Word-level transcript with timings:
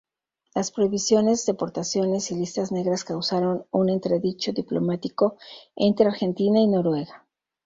Las 0.55 0.71
prohibiciones, 0.71 1.45
deportaciones 1.45 2.31
y 2.31 2.35
listas 2.35 2.71
negras 2.71 3.03
causaron 3.03 3.67
un 3.69 3.89
entredicho 3.91 4.51
diplomático 4.51 5.37
entre 5.75 6.07
Argentina 6.07 6.59
y 6.59 6.65
Noruega. 6.65 7.27